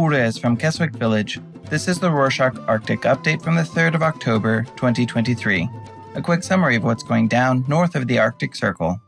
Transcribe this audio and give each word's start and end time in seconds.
Bures 0.00 0.40
from 0.40 0.56
Keswick 0.56 0.92
Village. 0.92 1.38
This 1.68 1.86
is 1.86 1.98
the 1.98 2.08
Rorshok 2.08 2.66
Arctic 2.66 3.02
update 3.02 3.42
from 3.42 3.54
the 3.54 3.62
3rd 3.62 3.96
of 3.96 4.02
October, 4.02 4.62
2023. 4.76 5.68
A 6.14 6.22
quick 6.22 6.42
summary 6.42 6.76
of 6.76 6.84
what's 6.84 7.02
going 7.02 7.28
down 7.28 7.66
north 7.68 7.94
of 7.94 8.06
the 8.06 8.18
Arctic 8.18 8.56
Circle. 8.56 8.98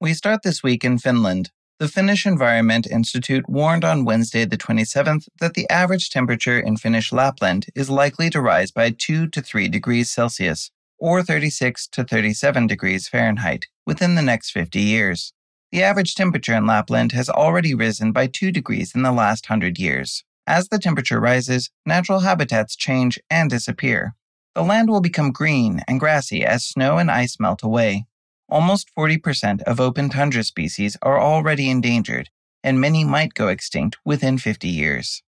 We 0.00 0.14
start 0.14 0.40
this 0.42 0.62
week 0.62 0.82
in 0.82 0.96
Finland. 0.96 1.50
The 1.78 1.88
Finnish 1.88 2.24
Environment 2.24 2.86
Institute 2.86 3.46
warned 3.50 3.84
on 3.84 4.06
Wednesday, 4.06 4.46
the 4.46 4.56
27th, 4.56 5.28
that 5.40 5.52
the 5.52 5.68
average 5.68 6.08
temperature 6.08 6.58
in 6.58 6.78
Finnish 6.78 7.12
Lapland 7.12 7.66
is 7.74 7.90
likely 7.90 8.30
to 8.30 8.40
rise 8.40 8.70
by 8.70 8.94
2 8.96 9.26
to 9.26 9.42
3 9.42 9.68
degrees 9.68 10.10
Celsius, 10.10 10.70
or 10.98 11.22
36 11.22 11.86
to 11.88 12.02
37 12.02 12.66
degrees 12.66 13.08
Fahrenheit, 13.08 13.66
within 13.84 14.14
the 14.14 14.22
next 14.22 14.52
50 14.52 14.80
years. 14.80 15.33
The 15.74 15.82
average 15.82 16.14
temperature 16.14 16.54
in 16.54 16.68
Lapland 16.68 17.10
has 17.10 17.28
already 17.28 17.74
risen 17.74 18.12
by 18.12 18.28
2 18.28 18.52
degrees 18.52 18.94
in 18.94 19.02
the 19.02 19.10
last 19.10 19.50
100 19.50 19.76
years. 19.76 20.22
As 20.46 20.68
the 20.68 20.78
temperature 20.78 21.18
rises, 21.18 21.68
natural 21.84 22.20
habitats 22.20 22.76
change 22.76 23.18
and 23.28 23.50
disappear. 23.50 24.14
The 24.54 24.62
land 24.62 24.88
will 24.88 25.00
become 25.00 25.32
green 25.32 25.82
and 25.88 25.98
grassy 25.98 26.44
as 26.44 26.64
snow 26.64 26.98
and 26.98 27.10
ice 27.10 27.40
melt 27.40 27.64
away. 27.64 28.06
Almost 28.48 28.88
40% 28.96 29.62
of 29.62 29.80
open 29.80 30.10
tundra 30.10 30.44
species 30.44 30.96
are 31.02 31.20
already 31.20 31.68
endangered, 31.68 32.30
and 32.62 32.80
many 32.80 33.02
might 33.02 33.34
go 33.34 33.48
extinct 33.48 33.98
within 34.04 34.38
50 34.38 34.68
years. 34.68 35.24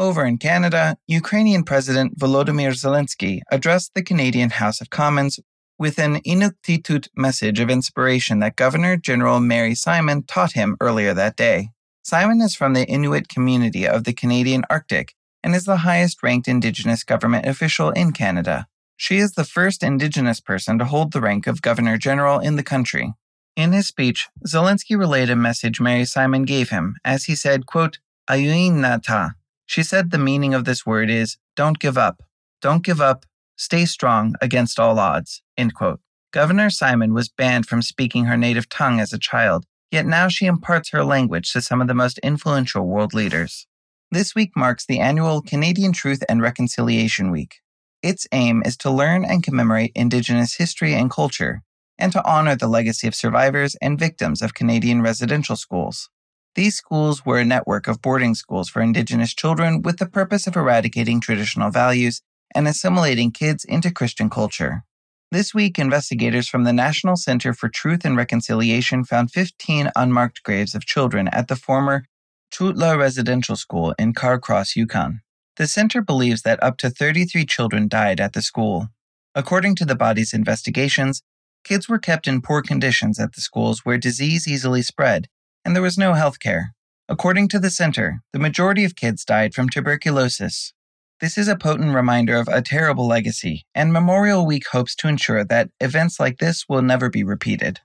Over 0.00 0.24
in 0.24 0.38
Canada, 0.38 0.96
Ukrainian 1.06 1.62
President 1.62 2.18
Volodymyr 2.18 2.72
Zelensky 2.72 3.42
addressed 3.48 3.92
the 3.94 4.02
Canadian 4.02 4.50
House 4.50 4.80
of 4.80 4.90
Commons 4.90 5.38
with 5.78 5.98
an 5.98 6.20
Inuktitut 6.22 7.08
message 7.16 7.60
of 7.60 7.70
inspiration 7.70 8.38
that 8.40 8.56
Governor 8.56 8.96
General 8.96 9.40
Mary 9.40 9.74
Simon 9.74 10.22
taught 10.22 10.52
him 10.52 10.76
earlier 10.80 11.14
that 11.14 11.36
day. 11.36 11.70
Simon 12.02 12.40
is 12.40 12.54
from 12.54 12.74
the 12.74 12.86
Inuit 12.86 13.28
community 13.28 13.86
of 13.86 14.04
the 14.04 14.12
Canadian 14.12 14.64
Arctic 14.68 15.14
and 15.42 15.54
is 15.54 15.64
the 15.64 15.78
highest 15.78 16.22
ranked 16.22 16.48
Indigenous 16.48 17.04
government 17.04 17.46
official 17.46 17.90
in 17.90 18.12
Canada. 18.12 18.66
She 18.96 19.18
is 19.18 19.32
the 19.32 19.44
first 19.44 19.82
Indigenous 19.82 20.40
person 20.40 20.78
to 20.78 20.84
hold 20.84 21.12
the 21.12 21.20
rank 21.20 21.46
of 21.46 21.62
Governor 21.62 21.98
General 21.98 22.38
in 22.38 22.56
the 22.56 22.62
country. 22.62 23.14
In 23.56 23.72
his 23.72 23.86
speech, 23.86 24.28
Zelensky 24.46 24.98
relayed 24.98 25.30
a 25.30 25.36
message 25.36 25.80
Mary 25.80 26.04
Simon 26.04 26.44
gave 26.44 26.70
him 26.70 26.96
as 27.04 27.24
he 27.24 27.34
said, 27.34 27.66
quote, 27.66 27.98
Ajuinnata. 28.28 29.34
She 29.66 29.82
said 29.82 30.10
the 30.10 30.18
meaning 30.18 30.54
of 30.54 30.64
this 30.64 30.84
word 30.84 31.10
is 31.10 31.36
don't 31.56 31.78
give 31.78 31.98
up. 31.98 32.22
Don't 32.60 32.84
give 32.84 33.00
up, 33.00 33.26
Stay 33.56 33.84
strong 33.84 34.34
against 34.40 34.78
all 34.78 34.98
odds. 34.98 35.42
End 35.56 35.74
quote. 35.74 36.00
Governor 36.32 36.70
Simon 36.70 37.14
was 37.14 37.28
banned 37.28 37.66
from 37.66 37.80
speaking 37.80 38.24
her 38.24 38.36
native 38.36 38.68
tongue 38.68 38.98
as 38.98 39.12
a 39.12 39.18
child, 39.18 39.64
yet 39.92 40.04
now 40.04 40.28
she 40.28 40.46
imparts 40.46 40.90
her 40.90 41.04
language 41.04 41.52
to 41.52 41.60
some 41.60 41.80
of 41.80 41.86
the 41.86 41.94
most 41.94 42.18
influential 42.18 42.86
world 42.86 43.14
leaders. 43.14 43.66
This 44.10 44.34
week 44.34 44.50
marks 44.56 44.84
the 44.84 44.98
annual 44.98 45.42
Canadian 45.42 45.92
Truth 45.92 46.24
and 46.28 46.42
Reconciliation 46.42 47.30
Week. 47.30 47.60
Its 48.02 48.26
aim 48.32 48.62
is 48.66 48.76
to 48.78 48.90
learn 48.90 49.24
and 49.24 49.42
commemorate 49.42 49.92
Indigenous 49.94 50.54
history 50.54 50.92
and 50.92 51.10
culture, 51.10 51.62
and 51.98 52.12
to 52.12 52.24
honor 52.28 52.56
the 52.56 52.68
legacy 52.68 53.06
of 53.06 53.14
survivors 53.14 53.76
and 53.80 53.98
victims 53.98 54.42
of 54.42 54.54
Canadian 54.54 55.02
residential 55.02 55.56
schools. 55.56 56.10
These 56.54 56.76
schools 56.76 57.24
were 57.24 57.38
a 57.38 57.44
network 57.44 57.88
of 57.88 58.02
boarding 58.02 58.34
schools 58.34 58.68
for 58.68 58.82
Indigenous 58.82 59.34
children 59.34 59.82
with 59.82 59.98
the 59.98 60.06
purpose 60.06 60.46
of 60.46 60.56
eradicating 60.56 61.20
traditional 61.20 61.70
values 61.70 62.20
and 62.54 62.68
assimilating 62.68 63.30
kids 63.30 63.64
into 63.64 63.90
Christian 63.90 64.30
culture. 64.30 64.84
This 65.30 65.52
week, 65.52 65.78
investigators 65.78 66.48
from 66.48 66.64
the 66.64 66.72
National 66.72 67.16
Center 67.16 67.52
for 67.52 67.68
Truth 67.68 68.04
and 68.04 68.16
Reconciliation 68.16 69.04
found 69.04 69.32
15 69.32 69.90
unmarked 69.96 70.42
graves 70.44 70.74
of 70.74 70.86
children 70.86 71.28
at 71.28 71.48
the 71.48 71.56
former 71.56 72.04
Chooutla 72.52 72.96
Residential 72.96 73.56
School 73.56 73.94
in 73.98 74.12
Carcross, 74.12 74.76
Yukon. 74.76 75.22
The 75.56 75.66
center 75.66 76.00
believes 76.02 76.42
that 76.42 76.62
up 76.62 76.78
to 76.78 76.90
33 76.90 77.46
children 77.46 77.88
died 77.88 78.20
at 78.20 78.32
the 78.32 78.42
school. 78.42 78.88
According 79.34 79.74
to 79.76 79.84
the 79.84 79.96
body's 79.96 80.32
investigations, 80.32 81.22
kids 81.64 81.88
were 81.88 81.98
kept 81.98 82.28
in 82.28 82.42
poor 82.42 82.62
conditions 82.62 83.18
at 83.18 83.34
the 83.34 83.40
schools 83.40 83.80
where 83.80 83.98
disease 83.98 84.46
easily 84.46 84.82
spread, 84.82 85.26
and 85.64 85.74
there 85.74 85.82
was 85.82 85.98
no 85.98 86.14
health 86.14 86.38
care. 86.38 86.74
According 87.08 87.48
to 87.48 87.58
the 87.58 87.70
center, 87.70 88.22
the 88.32 88.38
majority 88.38 88.84
of 88.84 88.94
kids 88.94 89.24
died 89.24 89.52
from 89.52 89.68
tuberculosis, 89.68 90.72
this 91.20 91.38
is 91.38 91.48
a 91.48 91.56
potent 91.56 91.94
reminder 91.94 92.36
of 92.36 92.48
a 92.48 92.60
terrible 92.60 93.06
legacy, 93.06 93.64
and 93.74 93.92
Memorial 93.92 94.44
Week 94.44 94.66
hopes 94.72 94.94
to 94.96 95.08
ensure 95.08 95.44
that 95.44 95.70
events 95.80 96.18
like 96.18 96.38
this 96.38 96.64
will 96.68 96.82
never 96.82 97.08
be 97.08 97.22
repeated. 97.22 97.80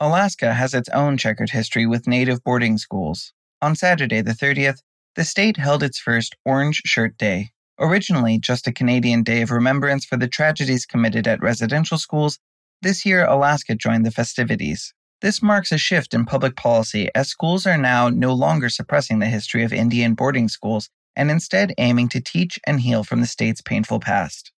Alaska 0.00 0.54
has 0.54 0.74
its 0.74 0.88
own 0.90 1.16
checkered 1.16 1.50
history 1.50 1.86
with 1.86 2.06
native 2.06 2.42
boarding 2.44 2.78
schools. 2.78 3.32
On 3.60 3.74
Saturday, 3.74 4.20
the 4.20 4.32
30th, 4.32 4.78
the 5.16 5.24
state 5.24 5.56
held 5.56 5.82
its 5.82 5.98
first 5.98 6.36
Orange 6.44 6.80
Shirt 6.86 7.18
Day. 7.18 7.50
Originally 7.80 8.38
just 8.38 8.68
a 8.68 8.72
Canadian 8.72 9.24
day 9.24 9.42
of 9.42 9.50
remembrance 9.50 10.04
for 10.04 10.16
the 10.16 10.28
tragedies 10.28 10.86
committed 10.86 11.26
at 11.26 11.42
residential 11.42 11.98
schools, 11.98 12.38
this 12.82 13.04
year 13.04 13.24
Alaska 13.26 13.74
joined 13.74 14.06
the 14.06 14.12
festivities. 14.12 14.94
This 15.20 15.42
marks 15.42 15.72
a 15.72 15.78
shift 15.78 16.14
in 16.14 16.24
public 16.24 16.54
policy 16.54 17.08
as 17.16 17.28
schools 17.28 17.66
are 17.66 17.76
now 17.76 18.08
no 18.08 18.32
longer 18.32 18.68
suppressing 18.68 19.18
the 19.18 19.26
history 19.26 19.64
of 19.64 19.72
Indian 19.72 20.14
boarding 20.14 20.46
schools 20.48 20.90
and 21.18 21.30
instead 21.30 21.74
aiming 21.76 22.08
to 22.08 22.20
teach 22.20 22.58
and 22.66 22.80
heal 22.80 23.04
from 23.04 23.20
the 23.20 23.26
state's 23.26 23.60
painful 23.60 23.98
past. 23.98 24.52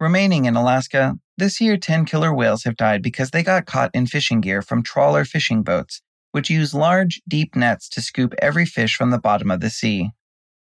Remaining 0.00 0.46
in 0.46 0.56
Alaska, 0.56 1.14
this 1.36 1.60
year 1.60 1.76
10 1.76 2.06
killer 2.06 2.34
whales 2.34 2.64
have 2.64 2.76
died 2.76 3.02
because 3.02 3.30
they 3.30 3.42
got 3.42 3.66
caught 3.66 3.90
in 3.94 4.06
fishing 4.06 4.40
gear 4.40 4.62
from 4.62 4.82
trawler 4.82 5.24
fishing 5.24 5.62
boats, 5.62 6.00
which 6.32 6.50
use 6.50 6.74
large, 6.74 7.20
deep 7.28 7.54
nets 7.54 7.88
to 7.90 8.00
scoop 8.00 8.34
every 8.40 8.64
fish 8.64 8.96
from 8.96 9.10
the 9.10 9.18
bottom 9.18 9.50
of 9.50 9.60
the 9.60 9.70
sea. 9.70 10.10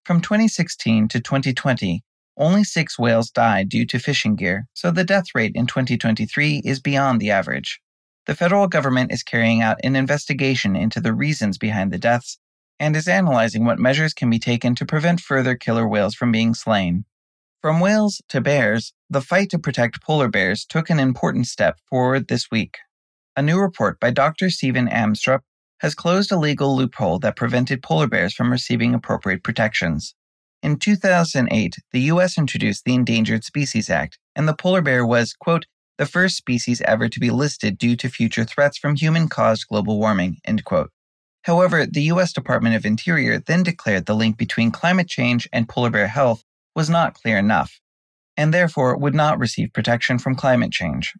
From 0.04 0.22
2016 0.22 1.08
to 1.08 1.20
2020, 1.22 2.04
only 2.38 2.64
six 2.66 3.00
whales 3.00 3.32
died 3.32 3.70
due 3.70 3.86
to 3.86 3.98
fishing 3.98 4.36
gear, 4.36 4.68
so 4.74 4.92
the 4.92 5.06
death 5.06 5.28
rate 5.34 5.54
in 5.56 5.66
2023 5.66 6.62
is 6.66 6.82
beyond 6.82 7.22
the 7.22 7.32
average. 7.32 7.80
The 8.26 8.36
federal 8.36 8.68
government 8.68 9.14
is 9.14 9.24
carrying 9.24 9.62
out 9.62 9.78
an 9.84 9.96
investigation 9.96 10.76
into 10.76 11.00
the 11.00 11.14
reasons 11.14 11.58
behind 11.58 11.94
the 11.94 11.98
deaths 11.98 12.38
and 12.80 12.96
is 12.96 13.08
analyzing 13.08 13.66
what 13.66 13.80
measures 13.80 14.14
can 14.14 14.30
be 14.30 14.40
taken 14.40 14.76
to 14.76 14.86
prevent 14.86 15.20
further 15.20 15.56
killer 15.56 15.88
whales 15.88 16.16
from 16.16 16.32
being 16.32 16.54
slain. 16.54 17.06
From 17.62 17.80
whales 17.80 18.22
to 18.30 18.42
bears, 18.42 18.94
the 19.10 19.22
fight 19.22 19.50
to 19.50 19.60
protect 19.60 20.02
polar 20.04 20.28
bears 20.28 20.66
took 20.66 20.90
an 20.90 21.00
important 21.00 21.48
step 21.48 21.80
forward 21.90 22.28
this 22.28 22.52
week. 22.52 22.78
A 23.36 23.42
new 23.42 23.60
report 23.60 24.00
by 24.00 24.12
Dr. 24.12 24.50
Steven 24.50 24.88
Amstrup 24.88 25.42
has 25.80 25.96
closed 25.96 26.32
a 26.32 26.38
legal 26.38 26.76
loophole 26.76 27.20
that 27.20 27.36
prevented 27.36 27.84
polar 27.84 28.08
bears 28.08 28.34
from 28.34 28.52
receiving 28.52 28.94
appropriate 28.94 29.44
protections. 29.44 30.16
In 30.64 30.78
2008, 30.78 31.76
the 31.92 32.02
U.S. 32.02 32.38
introduced 32.38 32.86
the 32.86 32.96
Endangered 32.96 33.44
Species 33.44 33.90
Act, 33.90 34.18
and 34.36 34.48
the 34.48 34.56
polar 34.56 34.82
bear 34.82 35.06
was, 35.06 35.34
quote, 35.34 35.66
the 35.98 36.06
first 36.06 36.36
species 36.36 36.82
ever 36.82 37.08
to 37.08 37.20
be 37.20 37.30
listed 37.30 37.78
due 37.78 37.96
to 37.96 38.10
future 38.10 38.44
threats 38.44 38.78
from 38.78 38.96
human 38.96 39.30
caused 39.30 39.68
global 39.68 39.98
warming, 40.00 40.38
end 40.46 40.64
quote. 40.66 40.92
However, 41.46 41.86
the 41.86 42.02
U.S. 42.14 42.34
Department 42.34 42.76
of 42.76 42.88
Interior 42.88 43.38
then 43.38 43.62
declared 43.62 44.08
the 44.08 44.16
link 44.16 44.36
between 44.36 44.72
climate 44.72 45.08
change 45.08 45.48
and 45.54 45.70
polar 45.70 45.92
bear 45.92 46.08
health 46.08 46.44
was 46.76 46.90
not 46.90 47.14
clear 47.14 47.38
enough, 47.38 47.80
and 48.36 48.52
therefore 48.52 48.98
would 48.98 49.14
not 49.14 49.38
receive 49.38 49.72
protection 49.72 50.18
from 50.18 50.34
climate 50.34 50.72
change. 50.72 51.14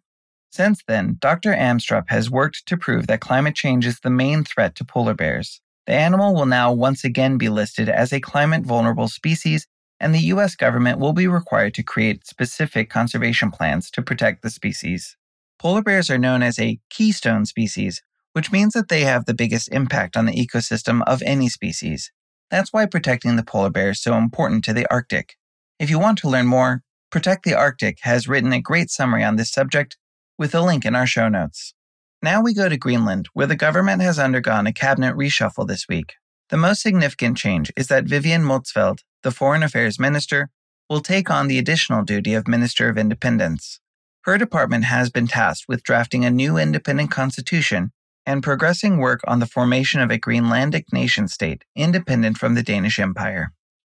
Since 0.50 0.82
then, 0.88 1.16
Dr. 1.20 1.52
Amstrup 1.52 2.06
has 2.08 2.28
worked 2.28 2.66
to 2.66 2.76
prove 2.76 3.06
that 3.06 3.20
climate 3.20 3.54
change 3.54 3.86
is 3.86 4.00
the 4.00 4.10
main 4.10 4.42
threat 4.42 4.74
to 4.76 4.84
polar 4.84 5.14
bears. 5.14 5.60
The 5.86 5.92
animal 5.92 6.34
will 6.34 6.46
now 6.46 6.72
once 6.72 7.04
again 7.04 7.38
be 7.38 7.48
listed 7.48 7.88
as 7.88 8.12
a 8.12 8.18
climate 8.18 8.64
vulnerable 8.64 9.06
species, 9.06 9.68
and 10.00 10.12
the 10.12 10.26
U.S. 10.34 10.56
government 10.56 10.98
will 10.98 11.12
be 11.12 11.28
required 11.28 11.72
to 11.74 11.84
create 11.84 12.26
specific 12.26 12.90
conservation 12.90 13.52
plans 13.52 13.92
to 13.92 14.02
protect 14.02 14.42
the 14.42 14.50
species. 14.50 15.16
Polar 15.60 15.82
bears 15.82 16.10
are 16.10 16.18
known 16.18 16.42
as 16.42 16.58
a 16.58 16.80
keystone 16.90 17.46
species, 17.46 18.02
which 18.36 18.52
means 18.52 18.74
that 18.74 18.90
they 18.90 19.00
have 19.00 19.24
the 19.24 19.32
biggest 19.32 19.72
impact 19.72 20.14
on 20.14 20.26
the 20.26 20.46
ecosystem 20.46 21.02
of 21.06 21.22
any 21.24 21.48
species. 21.48 22.12
That's 22.50 22.70
why 22.70 22.84
protecting 22.84 23.36
the 23.36 23.42
polar 23.42 23.70
bear 23.70 23.88
is 23.90 24.02
so 24.02 24.14
important 24.14 24.62
to 24.64 24.74
the 24.74 24.86
Arctic. 24.90 25.36
If 25.80 25.88
you 25.88 25.98
want 25.98 26.18
to 26.18 26.28
learn 26.28 26.46
more, 26.46 26.82
Protect 27.10 27.44
the 27.44 27.54
Arctic 27.54 28.00
has 28.02 28.28
written 28.28 28.52
a 28.52 28.60
great 28.60 28.90
summary 28.90 29.24
on 29.24 29.36
this 29.36 29.50
subject 29.50 29.96
with 30.36 30.54
a 30.54 30.60
link 30.60 30.84
in 30.84 30.94
our 30.94 31.06
show 31.06 31.30
notes. 31.30 31.72
Now 32.20 32.42
we 32.42 32.52
go 32.52 32.68
to 32.68 32.76
Greenland, 32.76 33.30
where 33.32 33.46
the 33.46 33.56
government 33.56 34.02
has 34.02 34.18
undergone 34.18 34.66
a 34.66 34.72
cabinet 34.74 35.16
reshuffle 35.16 35.66
this 35.66 35.88
week. 35.88 36.16
The 36.50 36.58
most 36.58 36.82
significant 36.82 37.38
change 37.38 37.72
is 37.74 37.88
that 37.88 38.04
Vivian 38.04 38.42
Motzfeldt, 38.42 38.98
the 39.22 39.30
Foreign 39.30 39.62
Affairs 39.62 39.98
Minister, 39.98 40.50
will 40.90 41.00
take 41.00 41.30
on 41.30 41.48
the 41.48 41.58
additional 41.58 42.04
duty 42.04 42.34
of 42.34 42.46
Minister 42.46 42.90
of 42.90 42.98
Independence. 42.98 43.80
Her 44.24 44.36
department 44.36 44.84
has 44.84 45.08
been 45.08 45.26
tasked 45.26 45.68
with 45.68 45.82
drafting 45.82 46.26
a 46.26 46.30
new 46.30 46.58
independent 46.58 47.10
constitution 47.10 47.92
and 48.26 48.42
progressing 48.42 48.98
work 48.98 49.20
on 49.26 49.38
the 49.38 49.46
formation 49.46 50.00
of 50.00 50.10
a 50.10 50.18
Greenlandic 50.18 50.92
nation 50.92 51.28
state 51.28 51.64
independent 51.74 52.38
from 52.38 52.54
the 52.54 52.62
Danish 52.62 52.98
Empire. 52.98 53.52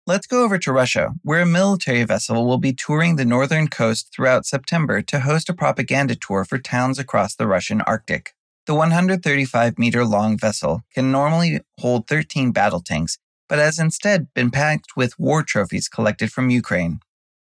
Let's 0.07 0.27
go 0.27 0.45
over 0.45 0.59
to 0.59 0.73
Russia, 0.73 1.15
where 1.23 1.41
a 1.41 1.47
military 1.47 2.05
vessel 2.05 2.47
will 2.47 2.59
be 2.59 2.73
touring 2.73 3.17
the 3.17 3.25
northern 3.25 3.69
coast 3.69 4.13
throughout 4.15 4.47
September 4.47 5.03
to 5.03 5.21
host 5.21 5.49
a 5.49 5.55
propaganda 5.55 6.15
tour 6.15 6.45
for 6.45 6.59
towns 6.59 6.99
across 6.99 7.35
the 7.35 7.47
Russian 7.47 7.81
Arctic. 7.83 8.35
The 8.67 8.75
135 8.75 9.79
meter 9.79 10.05
long 10.05 10.37
vessel 10.37 10.83
can 10.95 11.13
normally 11.13 11.61
hold 11.79 12.09
13 12.09 12.53
battle 12.53 12.81
tanks 12.81 13.19
but 13.49 13.59
has 13.59 13.79
instead 13.79 14.33
been 14.35 14.51
packed 14.51 14.97
with 14.97 15.19
war 15.19 15.43
trophies 15.43 15.89
collected 15.89 16.33
from 16.33 16.51
Ukraine. 16.51 17.01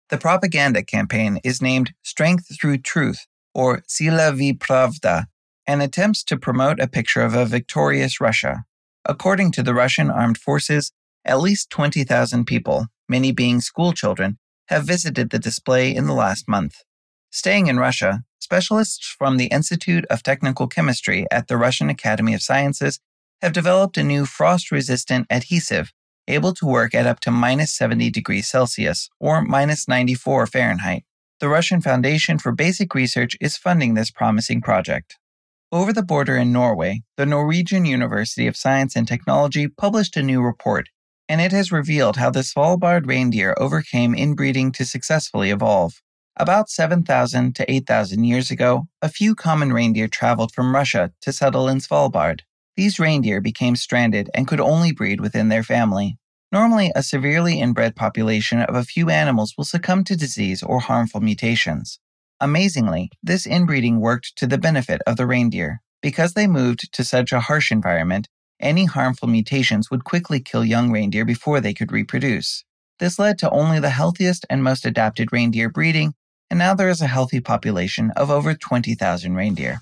The 0.09 0.17
propaganda 0.17 0.83
campaign 0.83 1.39
is 1.43 1.61
named 1.61 1.93
Strength 2.03 2.59
Through 2.59 2.79
Truth, 2.79 3.25
or 3.53 3.83
Sila 3.87 4.33
v 4.33 4.53
Pravda, 4.53 5.25
and 5.67 5.81
attempts 5.81 6.23
to 6.25 6.37
promote 6.37 6.79
a 6.79 6.87
picture 6.87 7.21
of 7.21 7.33
a 7.33 7.45
victorious 7.45 8.19
Russia. 8.19 8.63
According 9.05 9.51
to 9.53 9.63
the 9.63 9.73
Russian 9.73 10.09
armed 10.09 10.37
forces, 10.37 10.91
at 11.25 11.39
least 11.39 11.69
20,000 11.69 12.45
people, 12.45 12.87
many 13.07 13.31
being 13.31 13.61
schoolchildren, 13.61 14.37
have 14.67 14.85
visited 14.85 15.29
the 15.29 15.39
display 15.39 15.93
in 15.93 16.05
the 16.07 16.13
last 16.13 16.47
month. 16.47 16.75
Staying 17.31 17.67
in 17.67 17.79
Russia, 17.79 18.23
specialists 18.39 19.07
from 19.17 19.37
the 19.37 19.47
Institute 19.47 20.05
of 20.09 20.23
Technical 20.23 20.67
Chemistry 20.67 21.25
at 21.31 21.47
the 21.47 21.57
Russian 21.57 21.89
Academy 21.89 22.33
of 22.33 22.41
Sciences 22.41 22.99
have 23.41 23.53
developed 23.53 23.97
a 23.97 24.03
new 24.03 24.25
frost 24.25 24.71
resistant 24.71 25.27
adhesive 25.29 25.91
able 26.27 26.53
to 26.53 26.65
work 26.65 26.95
at 26.95 27.05
up 27.05 27.19
to 27.21 27.31
minus 27.31 27.73
70 27.73 28.09
degrees 28.09 28.47
Celsius 28.47 29.09
or 29.19 29.41
minus 29.41 29.87
94 29.87 30.47
Fahrenheit. 30.47 31.03
The 31.39 31.49
Russian 31.49 31.81
Foundation 31.81 32.37
for 32.37 32.51
Basic 32.51 32.95
Research 32.95 33.35
is 33.41 33.57
funding 33.57 33.93
this 33.93 34.11
promising 34.11 34.61
project. 34.61 35.17
Over 35.73 35.91
the 35.91 36.03
border 36.03 36.37
in 36.37 36.51
Norway, 36.51 37.01
the 37.17 37.25
Norwegian 37.25 37.83
University 37.83 38.45
of 38.45 38.55
Science 38.55 38.95
and 38.95 39.07
Technology 39.07 39.67
published 39.67 40.15
a 40.15 40.21
new 40.21 40.39
report, 40.39 40.89
and 41.27 41.41
it 41.41 41.51
has 41.51 41.71
revealed 41.71 42.15
how 42.15 42.29
the 42.29 42.43
Svalbard 42.43 43.07
reindeer 43.07 43.55
overcame 43.57 44.13
inbreeding 44.13 44.71
to 44.73 44.85
successfully 44.85 45.49
evolve. 45.49 45.99
About 46.37 46.69
7,000 46.69 47.55
to 47.55 47.71
8,000 47.71 48.23
years 48.23 48.51
ago, 48.51 48.87
a 49.01 49.09
few 49.09 49.33
common 49.33 49.73
reindeer 49.73 50.07
traveled 50.07 50.53
from 50.53 50.75
Russia 50.75 51.11
to 51.21 51.33
settle 51.33 51.67
in 51.67 51.79
Svalbard. 51.79 52.41
These 52.77 52.99
reindeer 52.99 53.41
became 53.41 53.75
stranded 53.75 54.29
and 54.35 54.47
could 54.47 54.61
only 54.61 54.91
breed 54.91 55.21
within 55.21 55.49
their 55.49 55.63
family. 55.63 56.19
Normally, 56.51 56.91
a 56.95 57.01
severely 57.01 57.59
inbred 57.59 57.95
population 57.95 58.59
of 58.59 58.75
a 58.75 58.83
few 58.83 59.09
animals 59.09 59.55
will 59.57 59.65
succumb 59.65 60.03
to 60.03 60.15
disease 60.15 60.61
or 60.61 60.81
harmful 60.81 61.19
mutations. 61.19 61.99
Amazingly, 62.39 63.09
this 63.21 63.45
inbreeding 63.45 63.99
worked 63.99 64.35
to 64.37 64.47
the 64.47 64.57
benefit 64.57 65.01
of 65.07 65.17
the 65.17 65.25
reindeer. 65.25 65.81
Because 66.01 66.33
they 66.33 66.47
moved 66.47 66.91
to 66.93 67.03
such 67.03 67.31
a 67.31 67.39
harsh 67.39 67.71
environment, 67.71 68.27
any 68.59 68.85
harmful 68.85 69.27
mutations 69.27 69.89
would 69.89 70.03
quickly 70.03 70.39
kill 70.39 70.65
young 70.65 70.91
reindeer 70.91 71.25
before 71.25 71.61
they 71.61 71.73
could 71.73 71.91
reproduce. 71.91 72.63
This 72.99 73.17
led 73.17 73.37
to 73.39 73.49
only 73.49 73.79
the 73.79 73.89
healthiest 73.89 74.45
and 74.49 74.63
most 74.63 74.85
adapted 74.85 75.31
reindeer 75.31 75.69
breeding, 75.69 76.13
and 76.49 76.59
now 76.59 76.73
there 76.73 76.89
is 76.89 77.01
a 77.01 77.07
healthy 77.07 77.39
population 77.39 78.11
of 78.15 78.29
over 78.29 78.53
20,000 78.53 79.35
reindeer. 79.35 79.81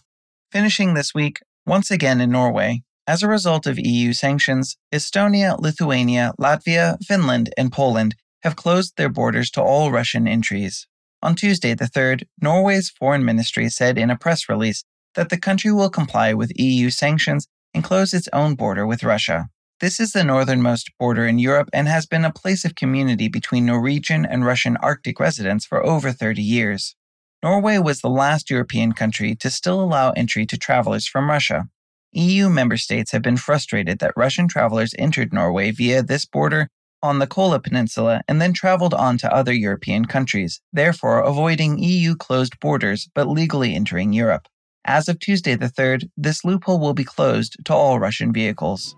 Finishing 0.51 0.93
this 0.93 1.13
week, 1.13 1.39
once 1.65 1.91
again 1.91 2.21
in 2.21 2.31
Norway, 2.31 2.83
as 3.07 3.23
a 3.23 3.27
result 3.27 3.67
of 3.67 3.79
EU 3.79 4.13
sanctions, 4.13 4.77
Estonia, 4.93 5.59
Lithuania, 5.59 6.33
Latvia, 6.39 6.97
Finland, 7.03 7.53
and 7.57 7.71
Poland 7.71 8.15
have 8.43 8.55
closed 8.55 8.95
their 8.95 9.09
borders 9.09 9.51
to 9.51 9.61
all 9.61 9.91
Russian 9.91 10.27
entries. 10.27 10.87
On 11.23 11.35
Tuesday, 11.35 11.75
the 11.75 11.85
3rd, 11.85 12.23
Norway's 12.41 12.89
foreign 12.89 13.23
ministry 13.23 13.69
said 13.69 13.97
in 13.97 14.09
a 14.09 14.17
press 14.17 14.49
release 14.49 14.83
that 15.13 15.29
the 15.29 15.37
country 15.37 15.71
will 15.71 15.89
comply 15.89 16.33
with 16.33 16.57
EU 16.59 16.89
sanctions 16.89 17.47
and 17.73 17.83
close 17.83 18.13
its 18.13 18.27
own 18.33 18.55
border 18.55 18.87
with 18.87 19.03
Russia. 19.03 19.47
This 19.81 19.99
is 19.99 20.13
the 20.13 20.23
northernmost 20.23 20.91
border 20.99 21.25
in 21.25 21.37
Europe 21.37 21.69
and 21.73 21.87
has 21.87 22.05
been 22.05 22.25
a 22.25 22.33
place 22.33 22.65
of 22.65 22.75
community 22.75 23.27
between 23.27 23.65
Norwegian 23.65 24.25
and 24.25 24.45
Russian 24.45 24.77
Arctic 24.77 25.19
residents 25.19 25.65
for 25.65 25.85
over 25.85 26.11
30 26.11 26.41
years. 26.41 26.95
Norway 27.43 27.77
was 27.77 28.01
the 28.01 28.09
last 28.09 28.49
European 28.49 28.93
country 28.93 29.35
to 29.35 29.49
still 29.49 29.81
allow 29.81 30.11
entry 30.11 30.45
to 30.45 30.57
travelers 30.57 31.07
from 31.07 31.29
Russia. 31.29 31.67
EU 32.13 32.49
member 32.49 32.77
states 32.77 33.11
have 33.11 33.21
been 33.21 33.37
frustrated 33.37 33.99
that 33.99 34.13
Russian 34.15 34.47
travelers 34.47 34.93
entered 34.99 35.33
Norway 35.33 35.71
via 35.71 36.03
this 36.03 36.25
border 36.25 36.67
on 37.03 37.19
the 37.19 37.27
Kola 37.27 37.59
Peninsula 37.59 38.21
and 38.27 38.41
then 38.41 38.53
traveled 38.53 38.93
on 38.93 39.17
to 39.19 39.33
other 39.33 39.53
European 39.53 40.05
countries, 40.05 40.61
therefore 40.73 41.19
avoiding 41.19 41.79
EU 41.79 42.15
closed 42.15 42.59
borders 42.59 43.09
but 43.15 43.27
legally 43.27 43.75
entering 43.75 44.13
Europe. 44.13 44.47
As 44.85 45.07
of 45.07 45.19
Tuesday 45.19 45.55
the 45.55 45.67
3rd, 45.69 46.09
this 46.17 46.43
loophole 46.43 46.79
will 46.79 46.93
be 46.93 47.03
closed 47.03 47.57
to 47.65 47.73
all 47.73 47.99
Russian 47.99 48.33
vehicles. 48.33 48.95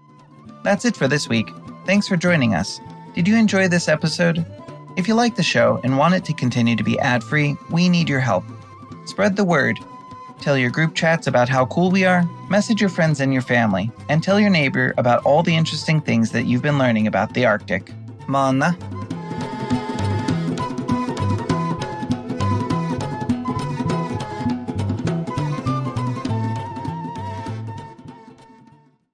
That's 0.64 0.86
it 0.86 0.96
for 0.96 1.08
this 1.08 1.28
week. 1.28 1.50
Thanks 1.86 2.08
for 2.08 2.16
joining 2.16 2.54
us. 2.54 2.80
Did 3.16 3.28
you 3.28 3.36
enjoy 3.36 3.68
this 3.68 3.90
episode? 3.90 4.46
If 4.96 5.08
you 5.08 5.14
like 5.14 5.36
the 5.36 5.44
show 5.44 5.82
and 5.84 5.98
want 5.98 6.14
it 6.16 6.24
to 6.26 6.34
continue 6.34 6.76
to 6.76 6.84
be 6.84 7.00
ad 7.00 7.24
free, 7.24 7.58
we 7.70 7.90
need 7.90 8.08
your 8.08 8.20
help. 8.20 8.46
Spread 9.06 9.36
the 9.36 9.44
word. 9.44 9.78
Tell 10.42 10.58
your 10.58 10.70
group 10.70 10.96
chats 10.96 11.28
about 11.28 11.50
how 11.50 11.66
cool 11.68 11.92
we 11.92 12.06
are, 12.06 12.24
message 12.50 12.82
your 12.82 12.90
friends 12.90 13.20
and 13.20 13.32
your 13.32 13.42
family, 13.42 13.92
and 14.10 14.22
tell 14.22 14.40
your 14.40 14.50
neighbor 14.50 14.94
about 14.98 15.24
all 15.26 15.44
the 15.44 15.56
interesting 15.56 16.02
things 16.02 16.32
that 16.32 16.44
you've 16.44 16.62
been 16.62 16.78
learning 16.78 17.08
about 17.08 17.34
the 17.34 17.46
Arctic. 17.46 17.92
Mana. 18.28 18.78